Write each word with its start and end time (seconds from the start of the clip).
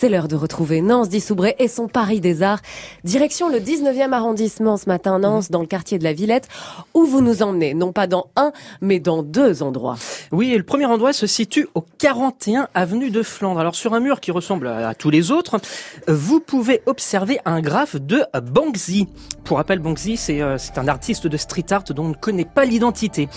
C'est 0.00 0.08
l'heure 0.08 0.28
de 0.28 0.36
retrouver 0.36 0.80
Nance 0.80 1.10
Dissoubré 1.10 1.56
et 1.58 1.68
son 1.68 1.86
Paris 1.86 2.22
des 2.22 2.42
Arts. 2.42 2.62
Direction 3.04 3.50
le 3.50 3.58
19e 3.58 4.12
arrondissement 4.12 4.78
ce 4.78 4.88
matin, 4.88 5.18
Nance, 5.18 5.50
dans 5.50 5.60
le 5.60 5.66
quartier 5.66 5.98
de 5.98 6.04
la 6.04 6.14
Villette, 6.14 6.48
où 6.94 7.04
vous 7.04 7.20
nous 7.20 7.42
emmenez, 7.42 7.74
non 7.74 7.92
pas 7.92 8.06
dans 8.06 8.28
un, 8.34 8.52
mais 8.80 8.98
dans 8.98 9.22
deux 9.22 9.62
endroits. 9.62 9.98
Oui, 10.32 10.54
et 10.54 10.56
le 10.56 10.62
premier 10.62 10.86
endroit 10.86 11.12
se 11.12 11.26
situe 11.26 11.68
au 11.74 11.84
41 11.98 12.68
avenue 12.72 13.10
de 13.10 13.22
Flandre. 13.22 13.60
Alors 13.60 13.74
sur 13.74 13.92
un 13.92 14.00
mur 14.00 14.20
qui 14.20 14.30
ressemble 14.30 14.68
à 14.68 14.94
tous 14.94 15.10
les 15.10 15.32
autres, 15.32 15.60
vous 16.08 16.40
pouvez 16.40 16.80
observer 16.86 17.38
un 17.44 17.60
graphe 17.60 17.96
de 17.96 18.22
Banksy. 18.42 19.06
Pour 19.44 19.58
rappel, 19.58 19.80
Banksy, 19.80 20.16
c'est 20.16 20.40
euh, 20.40 20.56
c'est 20.56 20.78
un 20.78 20.88
artiste 20.88 21.26
de 21.26 21.36
street 21.36 21.66
art 21.72 21.84
dont 21.84 22.04
on 22.04 22.08
ne 22.08 22.14
connaît 22.14 22.46
pas 22.46 22.64
l'identité. 22.64 23.28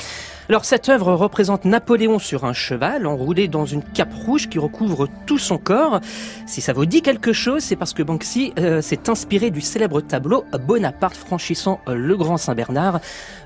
Alors 0.49 0.65
cette 0.65 0.89
œuvre 0.89 1.13
représente 1.13 1.63
Napoléon 1.63 2.19
sur 2.19 2.43
un 2.43 2.51
cheval, 2.51 3.07
enroulé 3.07 3.47
dans 3.47 3.65
une 3.65 3.81
cape 3.81 4.13
rouge 4.13 4.49
qui 4.49 4.59
recouvre 4.59 5.07
tout 5.25 5.37
son 5.37 5.57
corps. 5.57 6.01
Si 6.45 6.59
ça 6.59 6.73
vous 6.73 6.85
dit 6.85 7.01
quelque 7.01 7.31
chose, 7.31 7.63
c'est 7.63 7.77
parce 7.77 7.93
que 7.93 8.03
Banksy 8.03 8.53
euh, 8.59 8.81
s'est 8.81 9.09
inspiré 9.09 9.51
du 9.51 9.61
célèbre 9.61 10.01
tableau 10.01 10.43
Bonaparte 10.67 11.15
franchissant 11.15 11.79
euh, 11.87 11.95
le 11.95 12.17
Grand 12.17 12.35
Saint-Bernard 12.35 12.99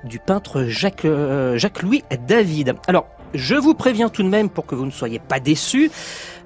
du 0.05 0.17
peintre 0.17 0.63
Jacques, 0.63 1.05
euh, 1.05 1.55
Jacques-Louis 1.57 2.03
David. 2.27 2.73
Alors, 2.87 3.07
je 3.33 3.55
vous 3.55 3.75
préviens 3.75 4.09
tout 4.09 4.23
de 4.23 4.29
même 4.29 4.49
pour 4.49 4.65
que 4.65 4.73
vous 4.73 4.85
ne 4.85 4.91
soyez 4.91 5.19
pas 5.19 5.39
déçus. 5.39 5.91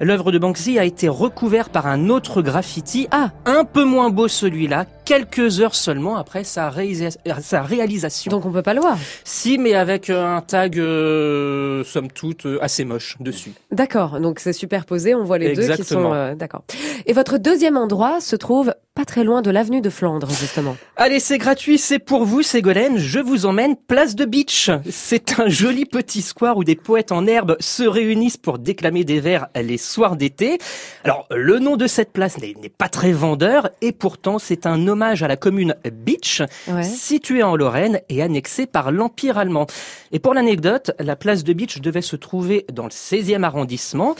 L'œuvre 0.01 0.31
de 0.31 0.39
Banksy 0.39 0.79
a 0.79 0.83
été 0.83 1.07
recouverte 1.07 1.71
par 1.71 1.87
un 1.87 2.09
autre 2.09 2.41
graffiti, 2.41 3.07
ah, 3.11 3.29
un 3.45 3.63
peu 3.63 3.85
moins 3.85 4.09
beau 4.09 4.27
celui-là, 4.27 4.85
quelques 5.11 5.59
heures 5.59 5.75
seulement 5.75 6.15
après 6.15 6.45
sa, 6.45 6.69
réalisa- 6.69 7.17
sa 7.41 7.61
réalisation. 7.63 8.29
Donc 8.31 8.45
on 8.45 8.51
peut 8.51 8.61
pas 8.61 8.73
le 8.73 8.79
voir. 8.79 8.97
Si, 9.25 9.57
mais 9.57 9.73
avec 9.73 10.09
euh, 10.09 10.25
un 10.37 10.39
tag, 10.39 10.79
euh, 10.79 11.83
somme 11.83 12.09
toute, 12.09 12.45
euh, 12.45 12.57
assez 12.63 12.85
moche 12.85 13.17
dessus. 13.19 13.51
D'accord, 13.71 14.21
donc 14.21 14.39
c'est 14.39 14.53
superposé, 14.53 15.13
on 15.13 15.25
voit 15.25 15.37
les 15.37 15.53
deux 15.53 15.67
qui 15.75 15.83
sont... 15.83 16.13
euh, 16.13 16.33
D'accord. 16.35 16.63
Et 17.05 17.11
votre 17.11 17.37
deuxième 17.37 17.75
endroit 17.75 18.21
se 18.21 18.37
trouve 18.37 18.73
pas 18.93 19.05
très 19.05 19.23
loin 19.23 19.41
de 19.41 19.49
l'avenue 19.51 19.79
de 19.81 19.89
Flandre, 19.89 20.29
justement. 20.29 20.75
Allez, 20.97 21.19
c'est 21.21 21.37
gratuit, 21.37 21.77
c'est 21.77 21.97
pour 21.99 22.25
vous, 22.25 22.41
Ségolène. 22.41 22.97
Je 22.97 23.19
vous 23.19 23.45
emmène 23.45 23.75
place 23.77 24.15
de 24.15 24.25
Beach. 24.25 24.69
C'est 24.89 25.39
un 25.39 25.47
joli 25.47 25.85
petit 25.85 26.21
square 26.21 26.57
où 26.57 26.65
des 26.65 26.75
poètes 26.75 27.13
en 27.13 27.25
herbe 27.25 27.55
se 27.61 27.83
réunissent 27.83 28.35
pour 28.37 28.59
déclamer 28.59 29.05
des 29.05 29.21
vers 29.21 29.47
les 29.55 29.77
soirs 29.77 30.17
d'été. 30.17 30.57
Alors, 31.05 31.25
le 31.31 31.59
nom 31.59 31.77
de 31.77 31.87
cette 31.87 32.11
place 32.11 32.37
n'est 32.37 32.53
n'est 32.61 32.69
pas 32.69 32.89
très 32.89 33.13
vendeur 33.13 33.69
et 33.81 33.93
pourtant 33.93 34.39
c'est 34.39 34.65
un 34.65 34.85
hommage 34.87 35.00
à 35.01 35.27
la 35.27 35.35
commune 35.35 35.75
Beach, 35.91 36.41
Ouais. 36.67 36.83
située 36.83 37.43
en 37.43 37.55
Lorraine 37.55 37.99
et 38.09 38.21
annexée 38.21 38.65
par 38.67 38.91
l'Empire 38.91 39.37
allemand. 39.37 39.65
Et 40.11 40.19
pour 40.19 40.33
l'anecdote, 40.33 40.91
la 40.99 41.15
place 41.15 41.43
de 41.43 41.53
Beach 41.53 41.81
devait 41.81 42.01
se 42.01 42.15
trouver 42.15 42.65
dans 42.71 42.83
le 42.83 42.89
16e 42.91 43.43
arrondissement, 43.43 44.15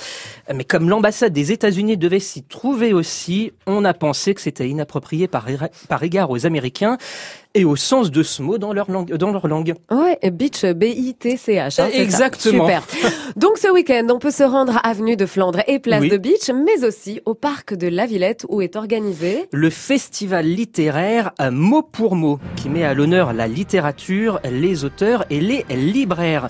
mais 0.53 0.63
comme 0.63 0.89
l'ambassade 0.89 1.33
des 1.33 1.51
États-Unis 1.51 1.97
devait 1.97 2.19
s'y 2.19 2.43
trouver 2.43 2.93
aussi, 2.93 3.53
on 3.67 3.85
a 3.85 3.93
pensé 3.93 4.33
que 4.33 4.41
c'était 4.41 4.67
inapproprié 4.67 5.27
par, 5.27 5.45
par 5.87 6.03
égard 6.03 6.29
aux 6.31 6.45
Américains 6.45 6.97
et 7.53 7.65
au 7.65 7.75
sens 7.75 8.11
de 8.11 8.23
ce 8.23 8.41
mot 8.41 8.57
dans 8.57 8.73
leur 8.73 8.89
langue. 8.89 9.13
Dans 9.15 9.31
leur 9.31 9.47
langue. 9.47 9.73
Ouais, 9.91 10.17
Beach, 10.31 10.65
B-I-T-C-H. 10.65 11.59
hein, 11.59 11.69
ça. 11.69 11.89
Exactement. 11.89 12.65
Super. 12.65 12.83
Donc 13.35 13.57
ce 13.57 13.71
week-end, 13.71 14.07
on 14.09 14.19
peut 14.19 14.31
se 14.31 14.43
rendre 14.43 14.77
à 14.77 14.89
Avenue 14.89 15.15
de 15.15 15.25
Flandre 15.25 15.61
et 15.67 15.79
Place 15.79 16.01
Oui. 16.01 16.09
de 16.09 16.17
Beach, 16.17 16.49
mais 16.53 16.85
aussi 16.85 17.21
au 17.25 17.33
Parc 17.33 17.73
de 17.73 17.87
la 17.87 18.05
Villette 18.05 18.45
où 18.49 18.61
est 18.61 18.75
organisé... 18.75 19.47
Le 19.51 19.69
festival 19.69 20.45
littéraire 20.45 21.31
mot 21.51 21.81
pour 21.81 22.15
mot, 22.15 22.39
qui 22.55 22.69
met 22.69 22.83
à 22.83 22.93
l'honneur 22.93 23.33
la 23.33 23.47
littérature, 23.47 24.39
les 24.49 24.85
auteurs 24.85 25.25
et 25.29 25.39
les 25.41 25.65
libraires. 25.69 26.49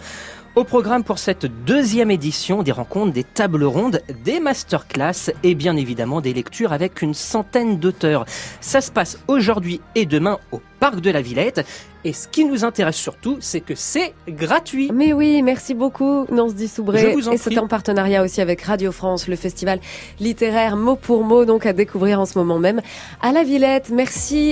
Au 0.53 0.65
programme 0.65 1.05
pour 1.05 1.17
cette 1.17 1.45
deuxième 1.45 2.11
édition, 2.11 2.61
des 2.61 2.73
rencontres, 2.73 3.13
des 3.13 3.23
tables 3.23 3.63
rondes, 3.63 4.01
des 4.25 4.41
masterclass 4.41 5.31
et 5.43 5.55
bien 5.55 5.77
évidemment 5.77 6.19
des 6.19 6.33
lectures 6.33 6.73
avec 6.73 7.01
une 7.01 7.13
centaine 7.13 7.79
d'auteurs. 7.79 8.25
Ça 8.59 8.81
se 8.81 8.91
passe 8.91 9.17
aujourd'hui 9.29 9.79
et 9.95 10.05
demain 10.05 10.39
au 10.51 10.59
Parc 10.81 10.99
de 10.99 11.09
la 11.09 11.21
Villette. 11.21 11.65
Et 12.03 12.11
ce 12.11 12.27
qui 12.27 12.43
nous 12.43 12.65
intéresse 12.65 12.95
surtout, 12.97 13.37
c'est 13.39 13.61
que 13.61 13.75
c'est 13.75 14.13
gratuit. 14.27 14.89
Mais 14.91 15.13
oui, 15.13 15.41
merci 15.43 15.73
beaucoup, 15.73 16.25
Nance 16.31 16.55
Dissoubré. 16.55 16.99
Je 16.99 17.07
vous 17.07 17.29
en 17.29 17.31
et 17.31 17.37
c'est 17.37 17.57
en 17.59 17.67
partenariat 17.67 18.23
aussi 18.23 18.41
avec 18.41 18.63
Radio 18.63 18.91
France, 18.91 19.27
le 19.27 19.35
festival 19.35 19.79
littéraire 20.19 20.75
mot 20.75 20.95
pour 20.95 21.23
mot, 21.23 21.45
donc 21.45 21.65
à 21.65 21.73
découvrir 21.73 22.19
en 22.19 22.25
ce 22.25 22.37
moment 22.37 22.57
même 22.57 22.81
à 23.21 23.31
la 23.31 23.43
Villette. 23.43 23.91
Merci. 23.93 24.49